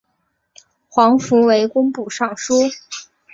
[0.89, 2.55] 黄福为工部尚书。